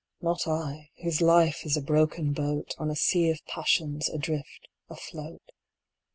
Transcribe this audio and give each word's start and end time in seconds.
Not 0.19 0.47
I, 0.47 0.89
whose 1.03 1.21
life 1.21 1.63
is 1.63 1.77
a 1.77 1.81
broken 1.83 2.33
boat 2.33 2.73
On 2.79 2.89
a 2.89 2.95
sea 2.95 3.29
of 3.29 3.45
passions, 3.45 4.09
adrift, 4.09 4.67
afloat. 4.89 5.43